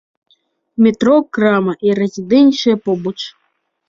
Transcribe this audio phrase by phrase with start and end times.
[0.85, 3.15] Метро, крама і рэзідэнцыя побач.